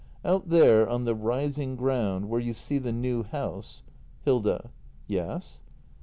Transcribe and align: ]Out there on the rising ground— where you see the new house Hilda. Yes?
]Out 0.25 0.49
there 0.49 0.89
on 0.89 1.05
the 1.05 1.13
rising 1.13 1.75
ground— 1.75 2.27
where 2.27 2.39
you 2.39 2.53
see 2.53 2.79
the 2.79 2.91
new 2.91 3.21
house 3.21 3.83
Hilda. 4.21 4.71
Yes? 5.05 5.61